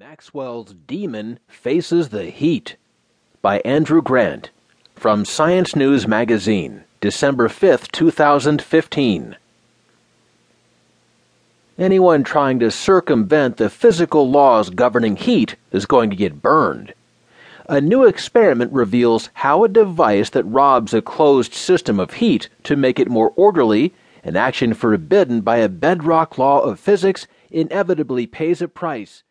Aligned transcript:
Maxwell's 0.00 0.76
Demon 0.86 1.40
Faces 1.48 2.10
the 2.10 2.26
Heat 2.26 2.76
by 3.42 3.58
Andrew 3.64 4.00
Grant 4.00 4.50
from 4.94 5.24
Science 5.24 5.74
News 5.74 6.06
Magazine, 6.06 6.84
December 7.00 7.48
5, 7.48 7.90
2015. 7.90 9.36
Anyone 11.76 12.22
trying 12.22 12.60
to 12.60 12.70
circumvent 12.70 13.56
the 13.56 13.68
physical 13.68 14.30
laws 14.30 14.70
governing 14.70 15.16
heat 15.16 15.56
is 15.72 15.84
going 15.84 16.10
to 16.10 16.16
get 16.16 16.42
burned. 16.42 16.94
A 17.68 17.80
new 17.80 18.04
experiment 18.04 18.72
reveals 18.72 19.30
how 19.34 19.64
a 19.64 19.68
device 19.68 20.30
that 20.30 20.44
robs 20.44 20.94
a 20.94 21.02
closed 21.02 21.54
system 21.54 21.98
of 21.98 22.12
heat 22.14 22.48
to 22.62 22.76
make 22.76 23.00
it 23.00 23.10
more 23.10 23.32
orderly, 23.34 23.92
an 24.22 24.36
action 24.36 24.74
forbidden 24.74 25.40
by 25.40 25.56
a 25.56 25.68
bedrock 25.68 26.38
law 26.38 26.60
of 26.60 26.78
physics, 26.78 27.26
inevitably 27.50 28.28
pays 28.28 28.62
a 28.62 28.68
price 28.68 29.24